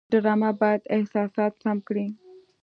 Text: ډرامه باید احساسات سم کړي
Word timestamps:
ډرامه 0.11 0.49
باید 0.61 0.81
احساسات 0.95 1.53
سم 1.63 1.77
کړي 1.87 2.07